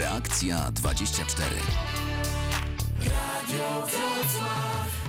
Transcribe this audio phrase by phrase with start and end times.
[0.00, 1.56] Reakcja 24.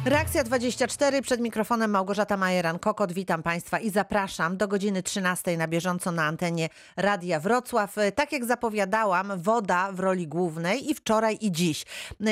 [0.05, 3.11] Reakcja 24 przed mikrofonem Małgorzata Majeran-Kokot.
[3.11, 7.95] Witam Państwa i zapraszam do godziny 13 na bieżąco na antenie Radia Wrocław.
[8.15, 11.85] Tak jak zapowiadałam, woda w roli głównej i wczoraj i dziś.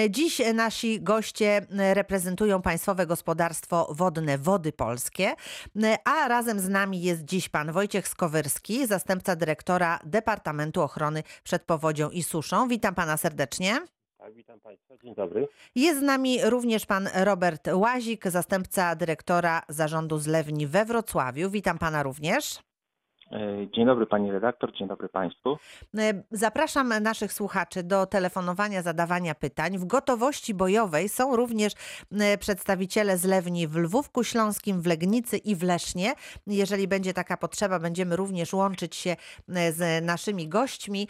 [0.09, 5.35] Dziś nasi goście reprezentują Państwowe Gospodarstwo Wodne Wody Polskie,
[6.05, 12.09] a razem z nami jest dziś pan Wojciech Skowyrski, zastępca dyrektora Departamentu Ochrony przed Powodzią
[12.09, 12.67] i Suszą.
[12.67, 13.98] Witam Pana serdecznie.
[14.19, 14.97] Tak, witam Państwa.
[15.03, 15.47] Dzień dobry.
[15.75, 21.49] Jest z nami również pan Robert Łazik, zastępca dyrektora zarządu zlewni we Wrocławiu.
[21.49, 22.59] Witam pana również.
[23.31, 25.57] E, Dzień dobry pani redaktor, dzień dobry państwu.
[25.97, 29.77] E, Zapraszam naszych słuchaczy do telefonowania, zadawania pytań.
[29.77, 31.73] W gotowości bojowej są również
[32.11, 36.13] e, przedstawiciele zlewni w Lwówku Śląskim, w Legnicy i w Lesznie.
[36.47, 39.15] Jeżeli będzie taka potrzeba, będziemy również łączyć się
[39.47, 41.07] z naszymi gośćmi.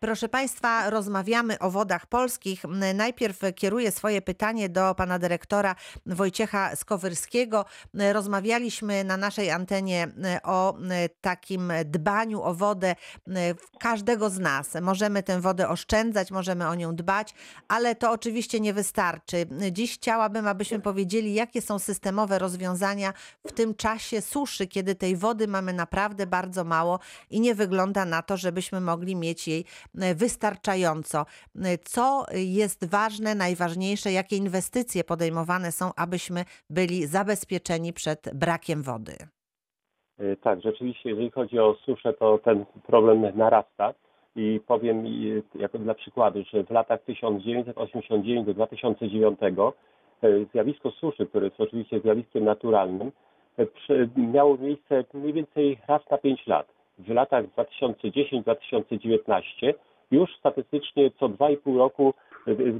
[0.00, 2.62] Proszę Państwa, rozmawiamy o wodach polskich.
[2.94, 5.74] Najpierw kieruję swoje pytanie do pana dyrektora
[6.06, 7.64] Wojciecha Skowyrskiego.
[8.12, 10.08] Rozmawialiśmy na naszej antenie
[10.44, 11.08] o e,
[11.40, 12.96] takim dbaniu o wodę
[13.28, 14.76] e, każdego z nas.
[14.82, 17.34] Możemy tę wodę oszczędzać, możemy o nią dbać,
[17.68, 19.46] ale to oczywiście nie wystarczy.
[19.72, 23.12] Dziś chciałabym, abyśmy powiedzieli, jakie są systemowe rozwiązania
[23.46, 26.98] w tym czasie suszy, kiedy tej wody mamy naprawdę bardzo mało
[27.30, 29.64] i nie wygląda na to, żebyśmy mogli mieć jej
[29.98, 31.26] e, wystarczająco.
[31.62, 39.39] E, Co jest ważne, najważniejsze, jakie inwestycje podejmowane są, abyśmy byli zabezpieczeni przed brakiem wody?
[40.20, 43.94] E, Tak, rzeczywiście, jeżeli chodzi o suszę, to ten problem narasta.
[44.36, 45.04] I powiem
[45.54, 49.48] jako dla przykładu, że w latach 1989 do 2009 e,
[50.52, 53.12] zjawisko suszy, które jest oczywiście zjawiskiem naturalnym,
[53.58, 53.66] e,
[54.16, 56.66] miało miejsce mniej więcej raz na 5 lat.
[56.98, 59.74] W latach 2010-2019
[60.10, 62.14] już statystycznie co 2,5 roku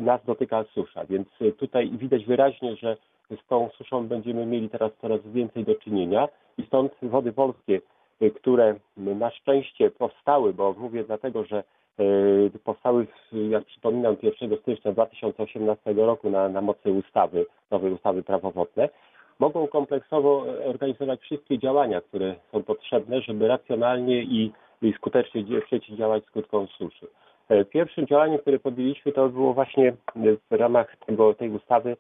[0.00, 2.96] nas dotyka susza, więc tutaj widać wyraźnie, że
[3.36, 6.28] z tą suszą będziemy mieli teraz coraz więcej do czynienia
[6.58, 7.80] i stąd wody polskie,
[8.22, 11.64] y, które na szczęście powstały, bo mówię dlatego, że
[12.00, 18.50] y, powstały, jak przypominam, 1 stycznia 2018 roku na, na mocy ustawy, nowej ustawy prawo
[18.50, 18.88] wodne,
[19.38, 26.66] mogą kompleksowo organizować wszystkie działania, które są potrzebne, żeby racjonalnie i, i skutecznie przeciwdziałać skutkom
[26.66, 27.06] suszy.
[27.48, 31.96] E, Pierwszym działaniem, które podjęliśmy, to było właśnie y, w ramach tego, tej ustawy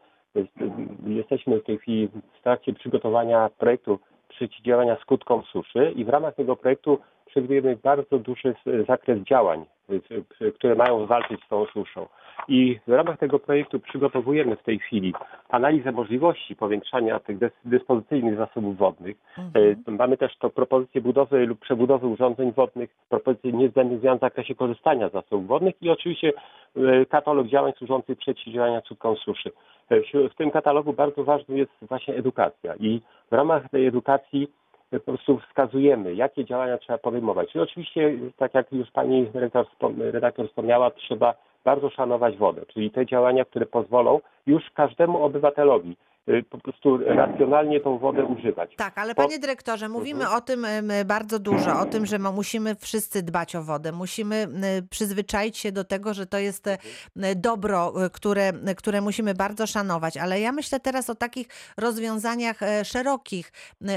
[1.06, 3.98] Jesteśmy w tej chwili w trakcie przygotowania projektu
[4.28, 8.54] przeciwdziałania skutkom suszy i w ramach tego projektu przewidujemy bardzo duży
[8.88, 9.64] zakres działań,
[10.54, 12.06] które mają walczyć z tą suszą.
[12.48, 15.14] I w ramach tego projektu przygotowujemy w tej chwili
[15.48, 19.16] analizę możliwości powiększania tych dys- dyspozycyjnych zasobów wodnych.
[19.38, 19.76] Mhm.
[19.88, 24.54] E, Mamy też to propozycję budowy lub przebudowy urządzeń wodnych, propozycje niezbędnych zmian w zakresie
[24.54, 26.32] korzystania z zasobów wodnych i oczywiście
[26.76, 29.50] e, katalog działań służących przeciwdziałania skutkom suszy.
[29.90, 33.00] E, W tym katalogu bardzo ważna jest właśnie edukacja i
[33.30, 34.50] w ramach tej edukacji
[34.90, 37.54] po prostu wskazujemy, jakie działania trzeba podejmować.
[37.54, 39.26] I oczywiście, tak jak już pani
[40.12, 41.34] redaktor wspomniała, trzeba
[41.64, 45.96] bardzo szanować wodę, czyli te działania, które pozwolą już każdemu obywatelowi
[46.50, 48.76] po prostu racjonalnie tą wodę używać.
[48.76, 50.66] Tak, ale panie dyrektorze, mówimy o tym
[51.04, 54.46] bardzo dużo, o tym, że musimy wszyscy dbać o wodę, musimy
[54.90, 56.78] przyzwyczaić się do tego, że to jest e,
[57.36, 62.84] dobro, e, które, które musimy bardzo szanować, ale ja myślę teraz o takich rozwiązaniach e,
[62.84, 63.52] szerokich,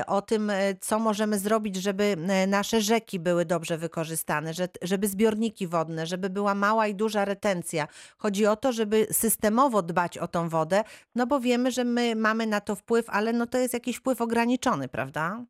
[0.08, 2.16] o tym, co możemy zrobić, żeby
[2.48, 7.88] nasze rzeki były dobrze wykorzystane, że, żeby zbiorniki wodne, żeby była mała i duża retencja.
[8.18, 10.84] Chodzi o to, żeby systemowo dbać o tą wodę,
[11.16, 14.22] no bo wiemy, że my mamy na to wpływ, ale no to jest jakiś wpływ
[14.22, 15.44] ograniczony, prawda?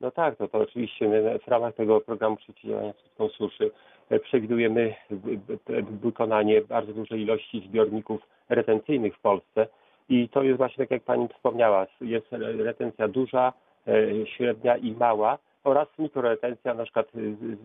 [0.00, 1.04] No tak, no to oczywiście
[1.46, 3.70] w ramach tego programu przeciwdziałania skutkom suszy
[4.10, 9.66] e, przewidujemy wy- wy- wykonanie bardzo dużej ilości zbiorników retencyjnych w Polsce
[10.08, 13.52] i to jest właśnie tak jak Pani wspomniała, jest re- retencja duża,
[13.88, 17.06] e, średnia i mała oraz mikroretencja, na przykład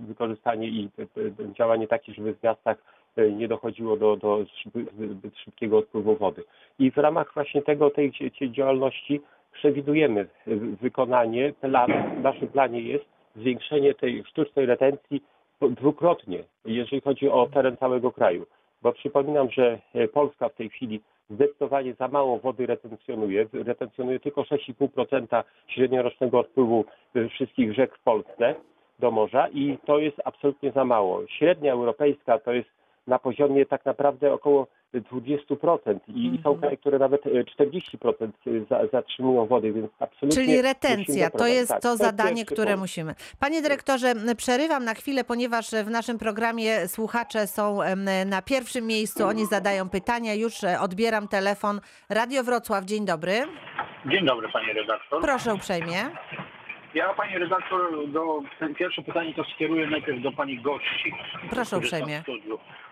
[0.07, 2.77] wykorzystanie i y, działanie takie, żeby w miastach
[3.17, 6.43] nie dochodziło do, do zbyt- szybkiego odpływu wody.
[6.79, 8.11] I w ramach właśnie tego, tej,
[8.51, 9.21] działalności
[9.53, 10.27] przewidujemy
[10.81, 15.23] wykonanie, plan, w naszym planie jest zwiększenie tej sztucznej retencji
[15.61, 18.45] dwukrotnie, jeżeli chodzi o teren całego kraju.
[18.81, 23.47] Bo przypominam, że e, Polska w tej chwili zdecydowanie za mało wody retencjonuje.
[23.53, 26.85] Retencjonuje tylko 6,5% średniorocznego odpływu
[27.15, 28.55] y, wszystkich rzek w Polsce
[28.99, 31.27] do morza i to jest absolutnie za mało.
[31.27, 32.69] Średnia europejska to jest
[33.07, 36.59] na poziomie tak naprawdę około 20% i, i są Mhm.
[36.59, 38.29] kraje, które nawet e, 40%
[38.69, 42.79] za, zatrzymują wody, więc absolutnie Czyli retencja, to jest Tak, to zadanie, które punkt.
[42.79, 43.15] musimy.
[43.39, 47.79] Panie dyrektorze, przerywam na chwilę, ponieważ w naszym programie słuchacze są
[48.25, 51.81] na pierwszym miejscu, oni zadają pytania, już e, odbieram telefon.
[52.09, 53.33] Radio Wrocław, dzień dobry.
[54.11, 55.21] Dzień dobry Pani redaktor.
[55.21, 55.97] Proszę uprzejmie.
[56.95, 61.13] Ja Pani redaktor do ten pierwsze pytanie to skieruję najpierw do Pani gości.
[61.49, 62.23] Proszę uprzejmie.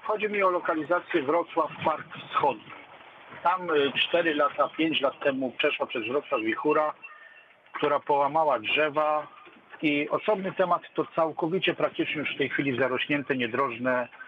[0.03, 2.71] Chodzi mi o lokalizację Wrocław Park Wschodni.
[3.43, 6.93] Tam y, 4 lata, 5 lat temu przeszła przez Wrocław wichura,
[7.73, 9.27] która połamała drzewa
[9.81, 14.22] i osobny temat to całkowicie praktycznie już w tej chwili zarośnięte niedrożne y,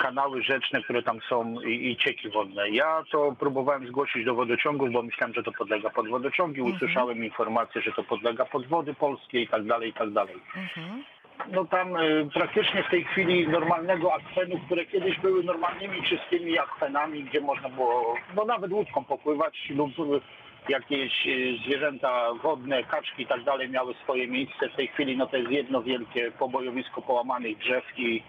[0.00, 2.70] kanały rzeczne, które tam są i, i cieki wodne.
[2.70, 6.60] Ja to próbowałem zgłosić do wodociągów, bo myślałem, że to podlega pod wodociągi.
[6.60, 6.76] Mhm.
[6.76, 10.36] Usłyszałem informację, że to podlega pod wody polskie i tak dalej, i tak dalej.
[10.56, 11.04] Mhm.
[11.52, 17.24] No tam y, praktycznie w tej chwili normalnego akwenu, które kiedyś były normalnymi, czystymi akwenami,
[17.24, 20.20] gdzie można było no nawet łódką popływać lub y,
[20.68, 24.68] jakieś y, zwierzęta wodne, kaczki i tak dalej miały swoje miejsce.
[24.68, 28.22] W tej chwili no to jest jedno wielkie pobojowisko połamanych drzew i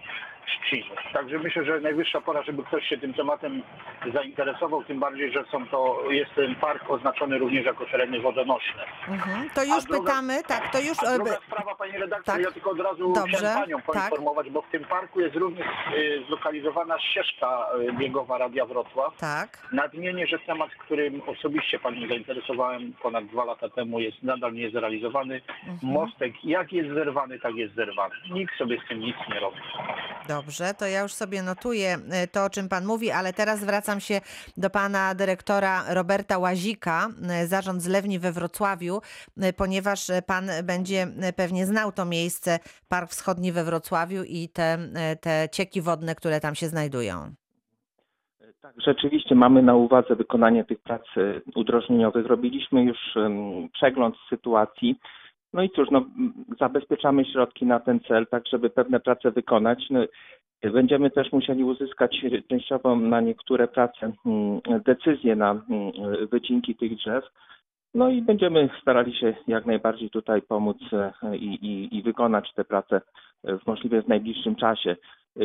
[0.47, 0.95] trzciny.
[1.13, 3.61] Także myślę, że najwyższa pora, żeby ktoś się tym tematem
[4.13, 8.83] zainteresował, tym bardziej, że są to, jest ten park oznaczony również jako tereny wodonośne.
[9.07, 9.49] Mhm.
[9.49, 10.97] To już druga- pytamy, tak, to już...
[11.03, 12.43] A e, druga b- sprawa, Pani redaktor, tak.
[12.43, 13.85] ja tylko od razu Dobrze, chciałem Panią tak.
[13.85, 15.67] poinformować, bo w tym parku jest również
[15.97, 19.17] y, zlokalizowana ścieżka y, biegowa Radia Wrocław.
[19.17, 19.67] Tak.
[19.71, 25.41] Nadmienię, że temat, którym osobiście Panią zainteresowałem ponad dwa lata temu jest nadal nie zrealizowany.
[25.67, 25.93] Mhm.
[25.93, 28.15] Mostek jak jest zerwany, tak jest zerwany.
[28.31, 29.57] Nikt sobie z tym nic nie robi.
[30.27, 30.36] Dobrze,
[30.79, 34.21] to ja już sobie notuję e, to, o czym Pan mówi, ale teraz zwracam się
[34.57, 39.01] do Pana dyrektora Roberta Łazika, e, Zarząd Zlewni we Wrocławiu,
[39.41, 44.77] e, ponieważ Pan będzie pewnie znał to miejsce, Park Wschodni we Wrocławiu i te,
[45.21, 47.31] te cieki wodne, które tam się znajdują.
[48.61, 51.01] Tak, rzeczywiście mamy na uwadze wykonanie tych prac
[51.55, 52.25] udrożnieniowych.
[52.25, 52.97] Robiliśmy już
[53.73, 54.99] przegląd sytuacji.
[55.53, 56.05] No i cóż, no,
[56.59, 59.85] zabezpieczamy środki na ten cel, tak żeby pewne prace wykonać.
[59.89, 59.99] No,
[60.73, 65.91] będziemy też musieli uzyskać częściowo na niektóre prace mm, decyzje na mm,
[66.31, 67.23] wycinki tych drzew.
[67.93, 72.65] No i będziemy starali się jak najbardziej tutaj pomóc e, i, i, i wykonać te
[72.65, 73.01] prace
[73.43, 74.95] w możliwie w najbliższym czasie.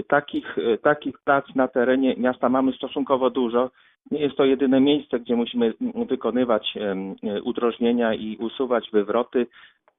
[0.08, 3.70] Takich, takich prac na terenie miasta mamy stosunkowo dużo.
[4.10, 5.74] Nie jest to jedyne miejsce, gdzie musimy
[6.08, 9.46] wykonywać em, udrożnienia i usuwać wywroty.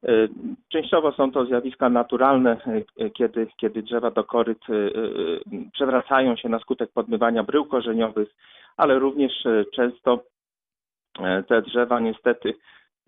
[0.03, 0.27] E,
[0.69, 2.57] Częściowo są to zjawiska naturalne,
[2.97, 8.35] e, kiedy, kiedy drzewa do koryt e, e, przewracają się na skutek podmywania brył korzeniowych,
[8.77, 10.19] ale również e, często e,
[11.47, 12.53] te drzewa niestety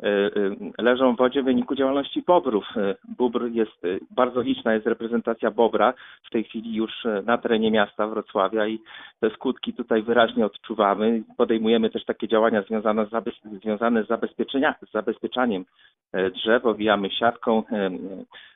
[0.03, 0.29] e, e,
[0.77, 2.65] leżą w wodzie w wyniku działalności bobrów.
[2.77, 5.93] E, Bóbr jest, e, bardzo liczna jest reprezentacja bobra
[6.23, 8.79] w tej chwili już e, na terenie miasta Wrocławia i
[9.19, 11.23] te skutki tutaj wyraźnie odczuwamy.
[11.37, 15.65] Podejmujemy też takie działania związane z, zabez- związane z, zabezpieczenia, z zabezpieczaniem
[16.13, 17.89] e, drzew, owijamy siatką e,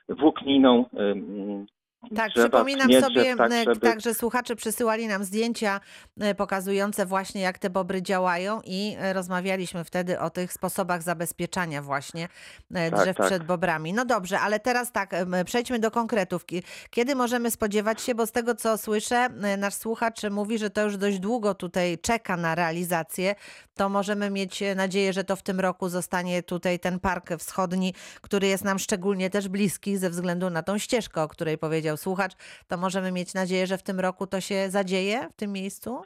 [0.08, 0.84] włókniną.
[2.16, 5.80] Tak, drzewa, przypominam sobie, tak, żeby- tak, że słuchacze przysyłali nam zdjęcia
[6.20, 11.82] e, pokazujące właśnie, jak te bobry działają i e, rozmawialiśmy wtedy o tych sposobach zabezpieczania
[11.82, 12.28] właśnie
[12.74, 13.26] e, Tak, drzew tak.
[13.26, 13.92] przed bobrami.
[13.92, 15.14] No dobrze, ale teraz tak,
[15.44, 16.46] przejdźmy do konkretów.
[16.46, 20.82] Ki- Kiedy możemy spodziewać się, bo z tego co słyszę, nasz słuchacz mówi, że to
[20.82, 23.34] już dość długo tutaj czeka na realizację,
[23.74, 28.46] to możemy mieć nadzieję, że to w tym roku zostanie tutaj ten park wschodni, który
[28.46, 32.32] jest nam szczególnie też bliski ze względu na tą ścieżkę, o której powiedział słuchacz,
[32.68, 36.02] to możemy mieć nadzieję, że w tym roku to się zadzieje w tym miejscu?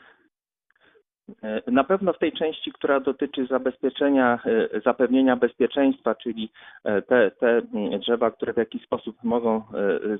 [1.43, 4.39] E, Na pewno w tej części, która dotyczy zabezpieczenia,
[4.75, 6.53] e, zapewnienia bezpieczeństwa, czyli
[6.85, 9.63] e, te, te mm, drzewa, które w jakiś sposób mogą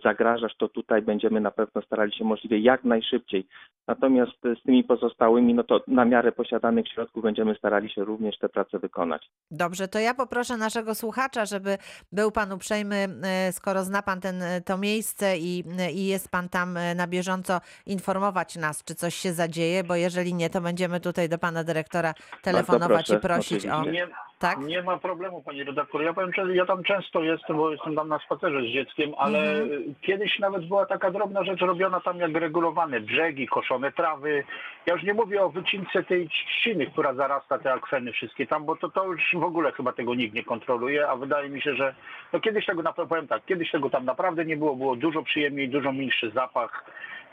[0.05, 3.47] zagrażać, to tutaj będziemy na pewno starali się możliwie jak najszybciej.
[3.89, 8.49] Natomiast z tymi pozostałymi, no to na miarę posiadanych środków będziemy starali się również te
[8.49, 9.31] prace wykonać.
[9.51, 11.79] Dobrze, to ja poproszę naszego słuchacza, żeby
[12.13, 13.09] był pan uprzejmy,
[13.53, 18.85] skoro zna pan ten, to miejsce i, i jest pan tam na bieżąco, informować nas,
[18.85, 23.19] czy coś się zadzieje, bo jeżeli nie, to będziemy tutaj do pana dyrektora telefonować proszę,
[23.19, 23.85] i prosić o.
[23.85, 24.09] Nie,
[24.39, 24.59] Tak?
[24.59, 26.03] nie ma problemu, Pani redaktor.
[26.03, 29.39] Ja powiem, że ja tam często jestem, bo jestem tam na spacerze z dzieckiem, ale
[29.53, 29.95] Mhm.
[30.03, 34.45] kiedyś nawet była taka drobna rzecz robiona tam jak regulowane brzegi, koszone trawy.
[34.87, 38.77] Ja już nie mówię o wycince tej trzciny, która zarasta te akweny wszystkie tam, bo
[38.77, 41.95] to, to już w ogóle chyba tego nikt nie kontroluje, a wydaje mi się, że
[42.33, 45.93] no kiedyś tego powiem tak, kiedyś tego tam naprawdę nie było, było dużo przyjemniej, dużo
[45.93, 46.85] milszy zapach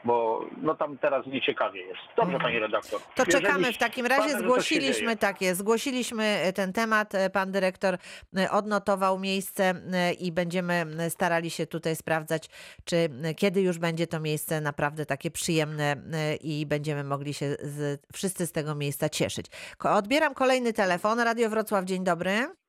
[0.04, 2.00] bo no tam teraz nieciekawie jest.
[2.18, 3.00] Dobrze, pani redaktor.
[3.00, 3.16] Mhm.
[3.16, 4.38] To Jeżeli czekamy w takim razie.
[4.38, 7.16] Zgłosiliśmy takie, zgłosiliśmy e, ten temat.
[7.16, 7.98] e, Pan dyrektor
[8.38, 9.74] e, odnotował miejsce
[10.20, 12.50] i będziemy starali się tutaj sprawdzać,
[12.86, 15.96] czy kiedy już będzie to miejsce naprawdę takie przyjemne
[16.42, 19.46] i będziemy mogli się z, wszyscy z tego miejsca cieszyć.
[19.84, 21.20] Odbieram kolejny telefon.
[21.20, 22.61] Radio Wrocław, dzień dobry.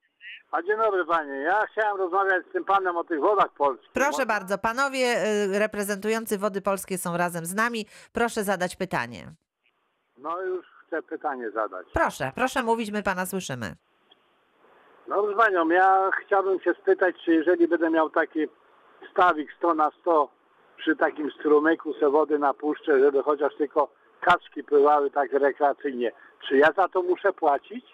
[0.52, 1.32] A dzień dobry panie.
[1.32, 3.90] Ja chciałem rozmawiać z tym panem o tych wodach polskich.
[3.92, 7.87] Proszę bardzo, panowie e, reprezentujący Wody Polskie są razem z nami.
[8.12, 9.32] Proszę zadać pytanie.
[10.18, 11.87] No już chcę pytanie zadać.
[11.94, 13.75] Proszę, proszę mówić, my pana słyszymy.
[15.09, 18.49] No proszę panią, ja chciałbym się spytać, czy jeżeli będę miał taki
[19.12, 20.28] stawik 100 na 100
[20.76, 23.88] przy takim strumyku se wody napuszczę, żeby chociaż tylko
[24.21, 26.12] kaczki pływały tak rekreacyjnie,
[26.49, 27.85] czy ja za to muszę płacić?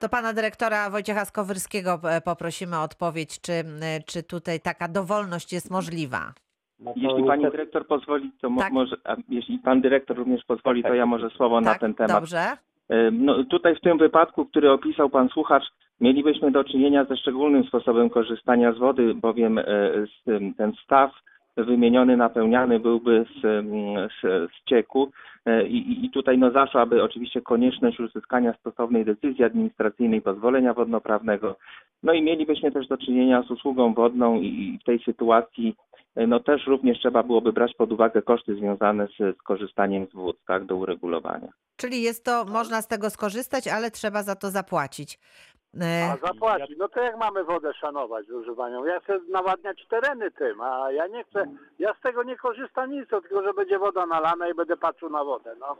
[0.00, 3.52] To pana dyrektora Wojciecha Skowyrskiego e, poprosimy o odpowiedź, czy,
[4.06, 6.32] czy tutaj taka dowolność jest możliwa.
[6.78, 8.72] No to Jeśli pani niestety- dyrektor pozwoli, to mo- Tak.
[8.72, 12.12] może, a jeśli pan dyrektor również pozwoli, to ja może słowo na tak, ten temat.
[12.20, 12.46] dobrze.
[13.12, 15.64] No, tutaj w tym wypadku, który opisał pan słuchacz,
[16.00, 19.64] mielibyśmy do czynienia ze szczególnym sposobem korzystania z wody, bowiem e,
[20.06, 21.10] z, tym- ten staw
[21.56, 23.72] wymieniony, napełniany byłby z, ym,
[24.08, 25.10] z, z cieku
[25.46, 31.56] E, i, i- tutaj no zaszłaby oczywiście konieczność uzyskania stosownej decyzji administracyjnej, pozwolenia wodnoprawnego.
[32.02, 35.74] No i mielibyśmy też do czynienia z usługą wodną i, i w tej sytuacji
[36.16, 40.12] e, no też również trzeba byłoby brać pod uwagę koszty związane z, z korzystaniem z
[40.14, 41.48] wód, tak, do uregulowania.
[41.76, 45.18] Czyli jest to, można z tego skorzystać, ale trzeba za to zapłacić.
[45.82, 46.78] E, A zapłacić.
[46.78, 48.84] No to jak mamy wodę szanować, panią?
[48.84, 51.46] Ja chcę nawadniać tereny tym, a ja nie chcę,
[51.78, 55.24] ja z tego nie korzystam nic, tylko że będzie woda nalana i będę patrzył na
[55.24, 55.76] wodę, no.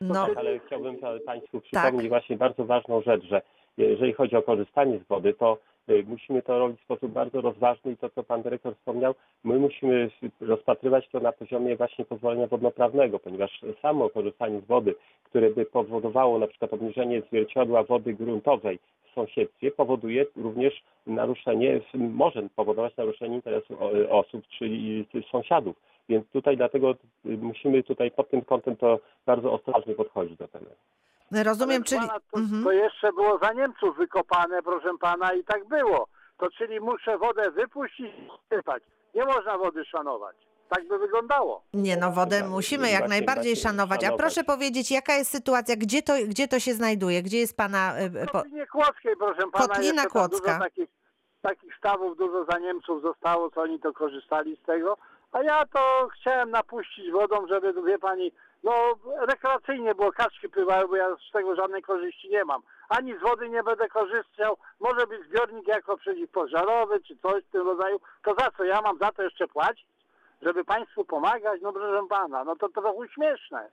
[0.00, 1.62] No, Ale chciałbym pa- Państwu Tak.
[1.82, 3.42] przypomnieć właśnie bardzo ważną rzecz, że
[3.76, 5.58] jeżeli chodzi o korzystanie z wody, to
[6.06, 9.14] musimy to robić w sposób bardzo rozważny i to, co Pan Dyrektor wspomniał,
[9.44, 10.10] my musimy
[10.40, 16.38] rozpatrywać to na poziomie właśnie pozwolenia wodnoprawnego, ponieważ samo korzystanie z wody, które by powodowało
[16.38, 18.78] na przykład obniżenie zwierciadła wody gruntowej
[19.10, 25.76] w sąsiedztwie, powoduje również naruszenie, może powodować naruszenie interesu o- osób, czyli sąsiadów.
[26.08, 26.96] Więc tutaj dlatego y,
[27.36, 30.66] musimy tutaj pod tym kątem to bardzo ostrożnie podchodzić do tego.
[31.32, 32.00] Rozumiem, czyli...
[32.00, 32.64] pana, to, Mhm.
[32.64, 36.06] to jeszcze było za Niemców wykopane, proszę pana, i tak było.
[36.38, 38.82] To czyli muszę wodę wypuścić i sypać.
[39.14, 40.36] Nie można wody szanować.
[40.68, 41.62] Tak by wyglądało.
[41.74, 43.98] Nie, no wodę musimy jak właśnie- najbardziej właśnie szanować.
[43.98, 44.20] A szanować.
[44.20, 47.22] proszę powiedzieć, jaka jest sytuacja, gdzie to, gdzie to się znajduje?
[47.22, 47.96] Gdzie jest pana...
[47.96, 48.32] e, W Po...
[48.32, 50.46] Kotlinie Kłodzkiej, proszę pana, Kotlina Kłodzka.
[50.52, 50.88] dużo takich,
[51.42, 54.96] takich stawów, dużo za Niemców zostało, co oni to korzystali z tego.
[55.32, 58.32] A ja to chciałem napuścić wodą, żeby, wie pani,
[58.64, 58.72] no
[59.26, 62.62] rekreacyjnie było, kaczki pływały, bo ja z tego żadnej korzyści nie mam.
[62.88, 67.66] Ani z wody nie będę korzystał, może być zbiornik jako przeciwpożarowy, czy coś w tym
[67.66, 68.00] rodzaju.
[68.24, 69.86] To za co ja mam za to jeszcze płacić?
[70.42, 71.60] Żeby państwu pomagać?
[71.62, 73.70] No proszę pana, no to trochę śmieszne.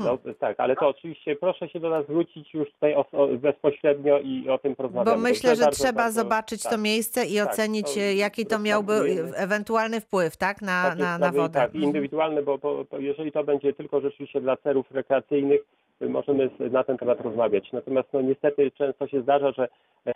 [0.00, 4.18] No, tak, ale to oczywiście proszę się do nas zwrócić już tutaj o, o, bezpośrednio
[4.20, 5.16] i o tym porozmawiamy.
[5.16, 6.80] Bo myślę, że trzeba zobaczyć to tak.
[6.80, 9.36] miejsce i tak, ocenić, to e, jaki to miałby rozpatrujemy.
[9.36, 11.54] ewentualny wpływ, tak, na, Takie na, na sprawy, wodę.
[11.54, 11.84] Tak, Mhm.
[11.84, 15.60] indywidualne, bo, bo, bo jeżeli to będzie tylko rzeczywiście dla celów rekreacyjnych,
[16.02, 17.72] y, możemy na ten temat rozmawiać.
[17.72, 19.68] Natomiast no, niestety często się zdarza, że
[20.06, 20.12] e,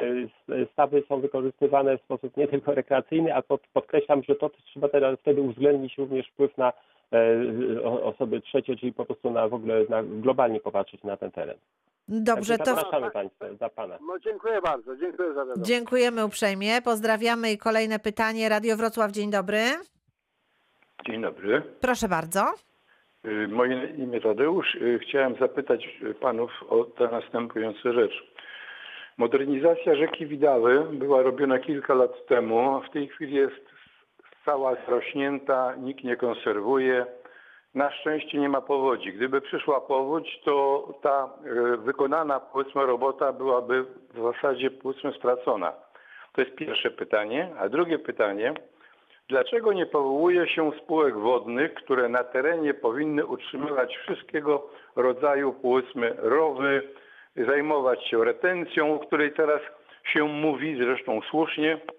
[0.73, 5.19] stawy są wykorzystywane w sposób nie tylko rekreacyjny, a pod, podkreślam, że to trzeba teraz
[5.21, 6.73] wtedy uwzględnić również wpływ na e,
[8.03, 11.57] osoby trzecie, czyli po prostu na w ogóle na, globalnie popatrzeć na ten teren.
[12.09, 13.99] Dobrze, to zapraszamy Państwa, za Pana.
[14.07, 15.69] No dziękuję bardzo, dziękuję za wiadomość.
[15.69, 16.83] dziękujemy uprzejmie.
[16.83, 18.49] Pozdrawiamy i kolejne pytanie.
[18.49, 19.61] Radio Wrocław, dzień dobry.
[21.07, 21.63] Dzień dobry.
[21.81, 22.41] Proszę bardzo.
[23.27, 24.75] Y, Moje imię Tadeusz.
[24.75, 25.89] Y, Chciałem zapytać
[26.21, 28.13] panów o tę następującą rzecz.
[29.19, 33.68] Modernizacja rzeki Widawy była robiona kilka lat temu, a w tej chwili jest
[34.49, 37.07] cała zrośnięta, nikt nie konserwuje.
[37.75, 39.13] Na szczęście nie ma powodzi.
[39.13, 45.73] Gdyby przyszła powódź, to ta y, wykonana powiedzmy robota byłaby w zasadzie powiedzmy stracona.
[46.33, 47.51] To jest pierwsze pytanie.
[47.59, 48.55] A drugie pytanie,
[49.29, 56.83] Dlaczego nie powołuje się spółek wodnych, które na terenie powinny utrzymywać wszystkiego rodzaju, powiedzmy, rowy,
[57.37, 59.61] zajmować się retencją, o której teraz
[60.05, 61.98] się mówi, zresztą słusznie, e,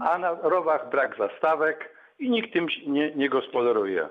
[0.00, 4.08] a na rowach brak zastawek i nikt tym nie, nie gospodaruje.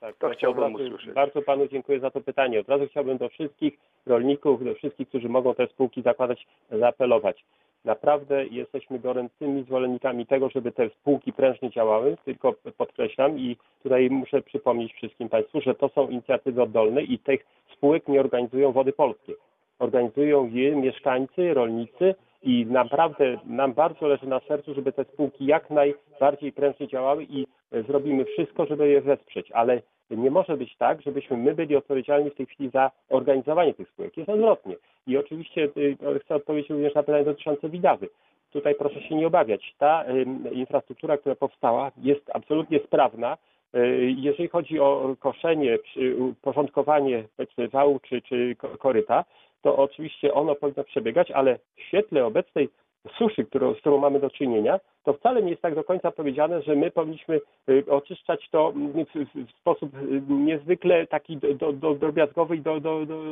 [0.00, 1.14] Tak, To chciałbym razu usłyszeć.
[1.14, 2.60] Bardzo Panu dziękuję za to pytanie.
[2.60, 7.44] Od razu chciałbym do wszystkich rolników, do wszystkich, którzy mogą te spółki zakładać, zaapelować.
[7.84, 14.42] Naprawdę jesteśmy gorącymi zwolennikami tego, żeby te spółki prężnie działały, tylko podkreślam i tutaj muszę
[14.42, 19.32] przypomnieć wszystkim Państwu, że to są inicjatywy oddolne i tych spółek nie organizują Wody Polskie.
[19.78, 25.70] Organizują je mieszkańcy, rolnicy I naprawdę nam bardzo leży na sercu, żeby te spółki jak
[25.70, 31.02] najbardziej prężnie działały i e, zrobimy wszystko, żeby je wesprzeć, ale nie może być tak,
[31.02, 34.16] żebyśmy my byli odpowiedzialni w tej chwili za organizowanie tych spółek.
[34.16, 34.76] Jest odwrotnie.
[35.06, 38.08] I oczywiście y, chcę odpowiedzieć również na pytanie dotyczące Widawy.
[38.52, 39.74] Tutaj proszę się nie obawiać.
[39.78, 43.36] Ta ym, infrastruktura, która powstała, jest absolutnie sprawna.
[44.16, 45.78] Jeżeli chodzi o koszenie,
[46.42, 47.24] porządkowanie
[47.72, 49.24] wału czy, czy ko- koryta,
[49.62, 52.68] to oczywiście ono powinno przebiegać, ale w świetle obecnej
[53.18, 56.62] suszy, którą, z którą mamy do czynienia, to wcale nie jest tak do końca powiedziane,
[56.62, 62.56] że my powinniśmy y, oczyszczać to mm, w, sposób y, niezwykle taki do, do, drobiazgowy
[62.56, 63.22] i do, do, do,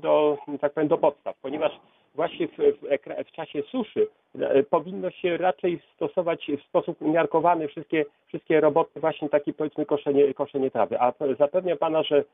[0.00, 1.72] do, tak powiem, do podstaw, ponieważ
[2.14, 4.06] właśnie w, w, w czasie suszy
[4.40, 10.34] e, powinno się raczej stosować w sposób umiarkowany wszystkie, wszystkie roboty, właśnie takie powiedzmy koszenie,
[10.34, 11.00] koszenie trawy.
[11.00, 12.24] A zapewniam Pana, że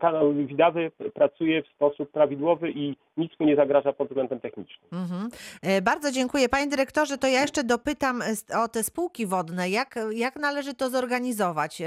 [0.00, 4.88] kanał Widawy pracuje w sposób prawidłowy i nic mu nie zagraża pod względem technicznym.
[4.92, 5.28] Mhm.
[5.62, 6.48] E, Bardzo dziękuję.
[6.48, 9.70] Panie dyrektorze, to ja jeszcze dopytam e, o te spółki wodne.
[9.70, 11.82] Jak, jak należy to zorganizować?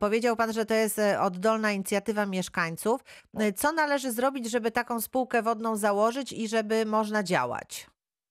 [0.00, 3.04] Powiedział Pan, że to jest oddolna inicjatywa mieszkańców.
[3.54, 7.86] Co należy zrobić, żeby taką spółkę wodną założyć i żeby można działać?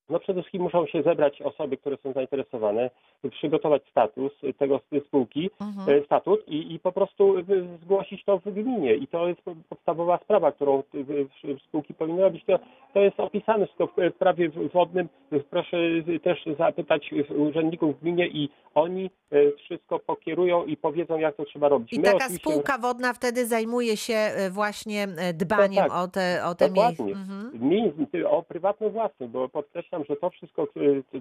[0.09, 2.89] No przede wszystkim muszą się zebrać osoby, które są zainteresowane,
[3.29, 6.01] przygotować status tego spółki, Mhm.
[6.01, 7.35] e, statut i, i po prostu
[7.83, 8.95] zgłosić to w gminie.
[8.95, 10.83] I to jest podstawowa sprawa, którą
[11.67, 12.45] spółki powinny robić.
[12.45, 12.59] To,
[12.93, 15.09] to jest opisane wszystko w prawie wodnym.
[15.49, 15.77] Proszę
[16.23, 21.69] też zapytać urzędników w gminie i oni e, wszystko pokierują i powiedzą, jak to trzeba
[21.69, 21.93] robić.
[21.93, 25.93] I My taka oczywiście- spółka wodna wtedy zajmuje się e, właśnie dbaniem tak.
[25.93, 27.03] o te, o te miejsca.
[27.03, 27.51] Mhm.
[27.69, 27.85] Mi-
[28.29, 30.67] O prywatną własność, bo podkreślam, że to wszystko,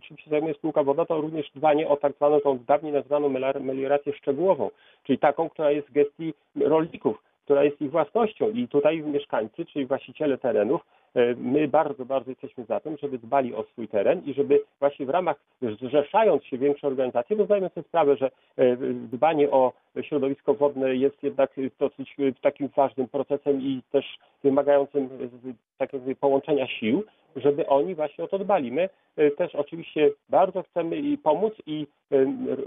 [0.09, 3.29] czym się zajmuje spółka wodna, to również dbanie o tak zwaną, tą dawniej nazwaną
[3.61, 4.71] meliorację szczegółową,
[5.05, 8.51] czyli taką, która jest w gestii rolników, która jest ich własnością.
[8.51, 10.81] I tutaj mieszkańcy, czyli właściciele terenów,
[11.37, 15.11] my bardzo, bardzo jesteśmy za tym, żeby dbali o swój teren i żeby właśnie w
[15.11, 15.37] ramach,
[15.81, 18.77] zrzeszając się większe organizacje, bo zdajemy sobie sprawę, że y,
[19.13, 25.09] dbanie o środowisko wodne jest jednak dosyć y, takim ważnym procesem i też wymagającym
[25.79, 27.05] takiego połączenia sił,
[27.37, 28.73] żeby oni właśnie o to dbali.
[28.73, 28.89] My
[29.37, 31.87] też oczywiście bardzo chcemy pomóc i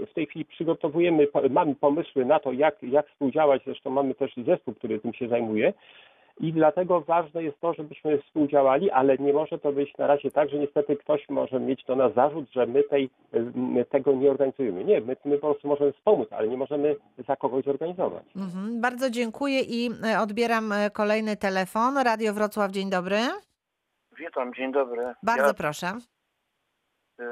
[0.06, 4.74] w tej chwili przygotowujemy, mamy pomysły na to, jak, jak współdziałać, zresztą mamy też zespół,
[4.74, 5.72] który tym się zajmuje
[6.40, 10.50] i dlatego ważne jest to, żebyśmy współdziałali, ale nie może to być na razie tak,
[10.50, 13.10] że niestety ktoś może mieć do nas zarzut, że my tej,
[13.90, 14.84] tego nie organizujemy.
[14.84, 16.96] Nie, my, my po prostu możemy wspomóc, ale nie możemy
[17.28, 18.24] za kogoś zorganizować.
[18.36, 18.80] Mhm.
[18.80, 21.98] Bardzo dziękuję i e, odbieram e, kolejny telefon.
[21.98, 23.18] Radio Wrocław, dzień dobry.
[24.18, 25.14] Witam, dzień dobry.
[25.22, 25.86] Bardzo Ja, proszę.
[27.20, 27.24] y,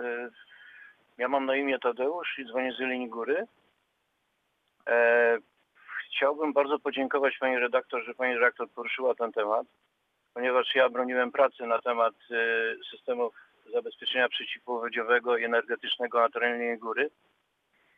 [1.18, 3.46] ja mam na imię Tadeusz i dzwonię z Jeleni Góry.
[4.88, 5.38] E,
[6.16, 9.66] chciałbym bardzo podziękować pani redaktor, że pani redaktor poruszyła ten temat,
[10.34, 13.34] ponieważ ja broniłem pracy na temat y, systemów
[13.72, 17.10] zabezpieczenia przeciwpowodziowego i energetycznego na terenie Góry.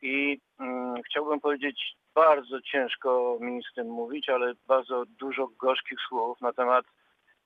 [0.03, 6.41] I mm, chciałbym powiedzieć, bardzo ciężko mi z tym mówić, ale bardzo dużo gorzkich słów
[6.41, 6.85] na temat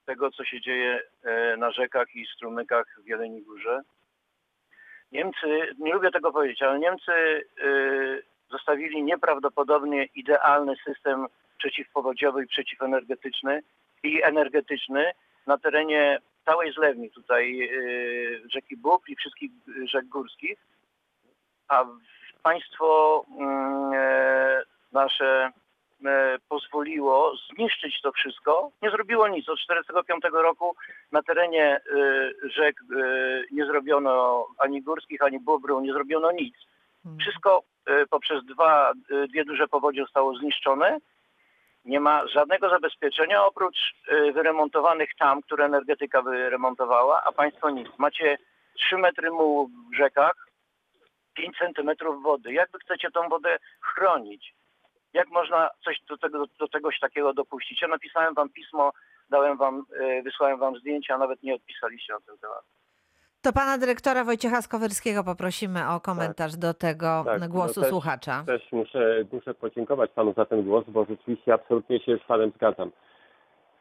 [0.07, 3.81] tego, co się dzieje e, na rzekach i strumykach w Jeleniej Górze.
[5.13, 11.27] Niemcy, nie lubię tego powiedzieć, ale Niemcy e, zostawili nieprawdopodobnie idealny system
[11.59, 13.63] przeciwpowodziowy i przeciwenergetyczny
[14.03, 15.13] i energetyczny
[15.47, 17.71] na terenie całej zlewni tutaj e,
[18.49, 20.59] rzeki Bóg i wszystkich e, rzek górskich.
[21.69, 21.85] A
[22.43, 24.63] państwo mm, e,
[24.93, 25.51] nasze
[26.05, 28.71] e, pozwoliło zniszczyć to wszystko.
[28.83, 29.49] Nie zrobiło nic.
[29.49, 30.77] Od 1945 roku
[31.13, 31.81] na terenie e,
[32.49, 32.77] rzek
[33.53, 36.55] nie zrobiono ani górskich, ani bobru, nie zrobiono nic.
[37.05, 37.21] Mhm.
[37.21, 37.63] Wszystko
[38.11, 40.99] poprzez dwa, e, dwie duże powodzie zostało zniszczone.
[41.85, 43.77] Nie ma żadnego zabezpieczenia oprócz
[44.09, 47.89] e, wyremontowanych tam, które energetyka wyremontowała, a państwo nic.
[47.99, 48.39] Macie
[48.75, 50.47] 3 metry mułu w rzekach,
[51.35, 52.53] 5 centymetrów wody.
[52.53, 54.55] Jak wy chcecie tą wodę chronić?
[55.13, 57.83] Jak można coś do, tego, do czegoś takiego dopuścić?
[57.83, 58.93] Ja napisałem wam pismo,
[59.31, 59.85] dałem wam,
[60.25, 62.65] wysłałem wam zdjęcia, a nawet nie odpisaliście na ten temat.
[63.43, 68.45] To pana dyrektora Wojciecha Skowyrskiego poprosimy o komentarz do tego Tak, no głosu też- słuchacza.
[68.47, 72.91] Też muszę, muszę podziękować panu za ten głos, bo rzeczywiście absolutnie się z panem zgadzam.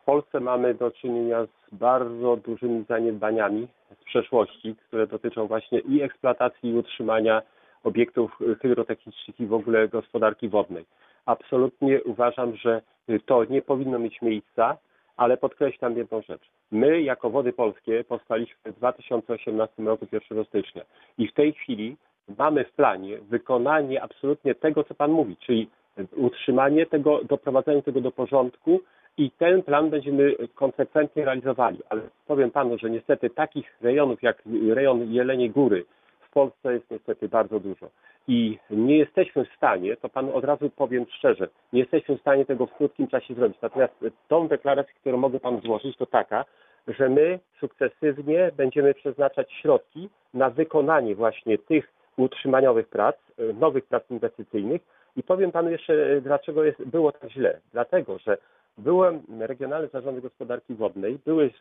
[0.02, 3.68] W Polsce mamy do czynienia z bardzo dużymi zaniedbaniami
[4.02, 7.42] z przeszłości, które dotyczą właśnie i eksploatacji i utrzymania
[7.84, 10.86] obiektów hydrotechnicznych i w ogóle gospodarki wodnej.
[11.26, 12.82] Absolutnie uważam, że
[13.26, 14.78] to nie powinno mieć miejsca,
[15.22, 16.42] ale podkreślam jedną rzecz.
[16.72, 20.84] My jako Wody Polskie powstaliśmy w 2018 roku 1 stycznia
[21.18, 21.98] i w tej chwili
[22.38, 25.70] mamy w planie wykonanie absolutnie tego, co Pan mówi, czyli
[26.16, 28.82] utrzymanie tego, doprowadzenie tego do porządku
[29.18, 31.80] i ten plan będziemy konsekwentnie realizowali.
[31.90, 35.86] Ale powiem panu, że niestety takich rejonów jak rejon Jelenie Góry
[36.20, 37.90] w Polsce jest niestety bardzo dużo.
[38.28, 42.46] I nie jesteśmy w stanie, to panu od razu powiem szczerze, nie jesteśmy w stanie
[42.46, 43.58] tego w krótkim czasie zrobić.
[43.62, 43.94] Natomiast
[44.28, 46.46] tą deklarację, którą mogę panu złożyć, to taka,
[46.88, 54.04] że my sukcesywnie będziemy przeznaczać środki na wykonanie właśnie tych utrzymaniowych prac, e, nowych prac
[54.12, 54.82] inwestycyjnych.
[55.16, 57.60] I powiem panu jeszcze, e, dlaczego jest, było tak źle.
[57.74, 58.38] Dlatego, że
[58.78, 61.52] były regionalne zarządy gospodarki wodnej, były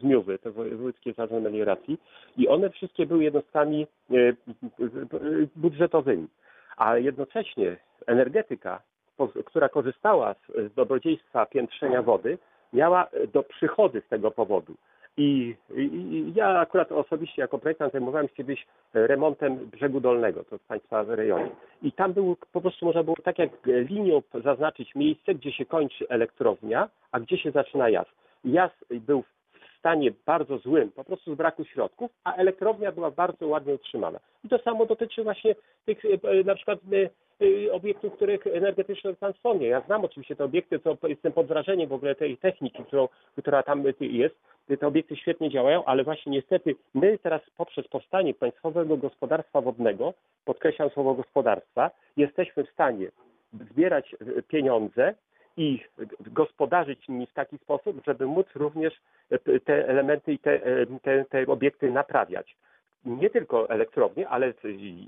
[0.00, 1.98] zmiówy, te wojewódzkie zarządy melioracji
[2.36, 4.14] i one wszystkie były jednostkami e,
[5.56, 6.28] budżetowymi.
[6.76, 8.82] A jednocześnie energetyka,
[9.44, 12.38] która korzystała z, z dobrodziejstwa piętrzenia wody,
[12.72, 14.74] miała e, do przychody z tego powodu.
[15.16, 20.62] I, i, ja akurat osobiście jako projektant zajmowałem się kiedyś remontem brzegu dolnego, to w
[20.62, 21.50] Państwa rejonie.
[21.82, 26.08] I tam był, po prostu można było tak jak linią zaznaczyć miejsce, gdzie się kończy
[26.08, 28.10] elektrownia, a gdzie się zaczyna jazd.
[28.44, 33.46] Jazd był w stanie bardzo złym, po prostu z braku środków, a elektrownia była bardzo
[33.46, 34.18] ładnie utrzymana.
[34.44, 35.54] I to samo dotyczy właśnie
[35.86, 37.10] tych e, na przykład e,
[37.72, 39.70] obiektów, których energetyczne pan wspomniał.
[39.70, 43.62] Ja znam oczywiście te obiekty, co jestem pod wrażeniem w ogóle tej techniki, którą, która
[43.62, 44.34] tam e, jest.
[44.80, 50.14] Te obiekty świetnie działają, ale właśnie niestety my teraz poprzez powstanie Państwowego Gospodarstwa Wodnego,
[50.44, 53.08] podkreślam słowo gospodarstwa, jesteśmy w stanie
[53.70, 55.14] zbierać e, pieniądze
[55.56, 55.80] i
[56.20, 59.00] gospodarzyć nimi w taki sposób, żeby móc również
[59.64, 60.60] te elementy i te,
[61.02, 62.56] te, te obiekty naprawiać.
[63.04, 64.54] Nie tylko elektrownie, ale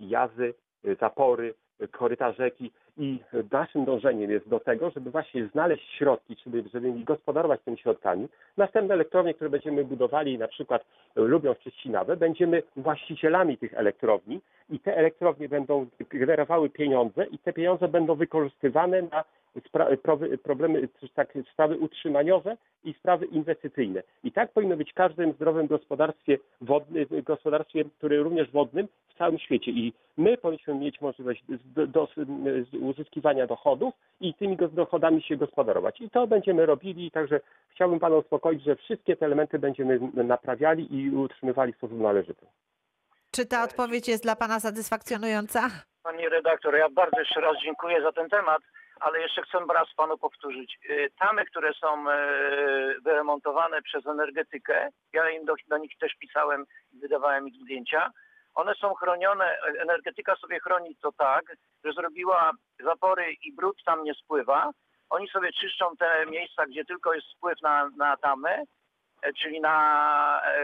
[0.00, 0.54] jazy,
[1.00, 1.54] zapory,
[1.90, 3.18] koryta rzeki i
[3.52, 8.28] naszym dążeniem jest do tego, żeby właśnie znaleźć środki, żeby, żeby gospodarować tymi środkami.
[8.56, 10.84] Następne elektrownie, które będziemy budowali, na przykład
[11.16, 17.88] lubią Szczecinawę, będziemy właścicielami tych elektrowni i te elektrownie będą generowały pieniądze i te pieniądze
[17.88, 19.24] będą wykorzystywane na
[20.42, 24.02] problemy, tak, sprawy utrzymaniowe i sprawy inwestycyjne.
[24.24, 29.38] I tak powinno być w każdym zdrowym gospodarstwie wodnym, gospodarstwie, które również wodnym w całym
[29.38, 29.70] świecie.
[29.70, 32.08] I my powinniśmy mieć możliwość do, do,
[32.80, 36.00] uzyskiwania dochodów i tymi dochodami się gospodarować.
[36.00, 41.10] I to będziemy robili, także chciałbym Pana uspokoić, że wszystkie te elementy będziemy naprawiali i
[41.10, 42.46] utrzymywali w sposób należyty.
[43.30, 45.70] Czy ta odpowiedź jest dla Pana satysfakcjonująca?
[46.02, 48.62] Pani redaktor, ja bardzo jeszcze raz dziękuję za ten temat,
[49.04, 50.78] ale jeszcze chcę raz panu powtórzyć.
[50.90, 52.16] Y, Tamy, które są e,
[53.04, 58.10] wyremontowane przez energetykę, ja im do, do nich też pisałem i wydawałem ich zdjęcia,
[58.54, 61.44] one są chronione, energetyka sobie chroni to tak,
[61.84, 64.70] że zrobiła zapory i brud tam nie spływa.
[65.10, 68.62] Oni sobie czyszczą te miejsca, gdzie tylko jest spływ na, na tamę,
[69.22, 70.60] e, czyli na e,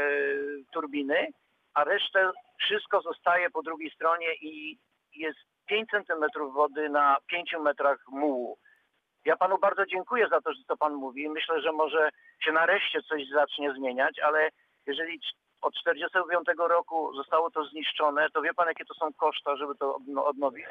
[0.72, 1.28] turbiny,
[1.74, 4.78] a resztę wszystko zostaje po drugiej stronie i
[5.14, 8.58] jest 5 centymetrów wody na 5 metrach mułu.
[9.24, 11.28] Ja panu bardzo dziękuję za to, że to pan mówi.
[11.28, 12.10] Myślę, że może
[12.44, 14.48] się nareszcie coś zacznie zmieniać, ale
[14.86, 15.20] jeżeli
[15.62, 19.96] od 45 roku zostało to zniszczone, to wie pan, jakie to są koszta, żeby to
[19.96, 20.64] odno- odnowić?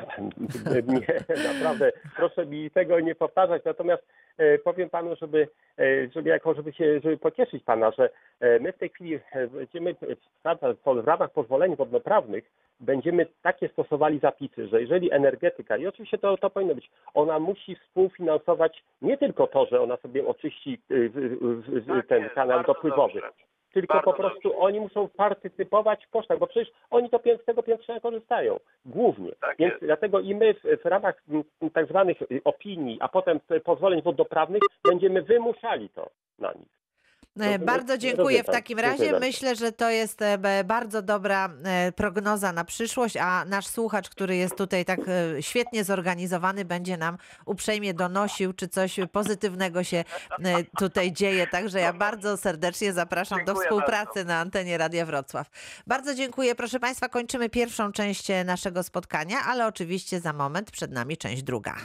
[0.94, 3.64] Nie, naprawdę, proszę mi tego nie powtarzać.
[3.66, 4.04] Natomiast
[4.38, 5.48] e, powiem panu, żeby,
[5.80, 9.20] e, żeby jako, żeby się, żeby pocieszyć pana, że e, my w tej chwili
[9.52, 16.38] będziemy w, ramach pozwoleń wodnoprawnych będziemy takie stosowali zapisy, że jeżeli energetyka, i oczywiście to,
[16.38, 20.82] to powinno być, ona musi współfinansować nie tylko to, że ona sobie oczyści
[21.88, 23.49] Tak ten kanał dopływowy, dobrze.
[23.74, 24.58] Tylko Bardzo po prostu dobrze.
[24.58, 29.32] oni muszą partycypować w kosztach, bo przecież oni to z tego piętrzenia korzystają, głównie.
[29.42, 29.86] Tak Więc jest.
[29.86, 34.02] dlatego i my w, w ramach m, tak zwanych y, opinii, a potem p- pozwoleń
[34.02, 36.79] wodoprawnych będziemy wymuszali to na nich.
[37.40, 38.62] E, No, Bardzo dziękuję w rozumiem.
[38.62, 39.20] takim razie.
[39.20, 44.36] Myślę, że to jest e, bardzo dobra e, prognoza na przyszłość, a nasz słuchacz, który
[44.36, 45.00] jest tutaj tak
[45.42, 50.04] świetnie zorganizowany, będzie nam uprzejmie donosił, czy coś pozytywnego się
[50.78, 51.48] tutaj dzieje.
[51.48, 55.50] Także ja bardzo serdecznie zapraszam do współpracy na antenie Radia Wrocław.
[55.88, 56.56] Bardzo dziękuję.
[56.56, 61.76] Proszę Państwa, kończymy pierwszą część naszego spotkania, ale oczywiście za moment przed nami część druga.